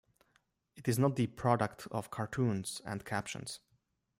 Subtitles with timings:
[0.75, 3.59] It is not the product of cartoons and captions.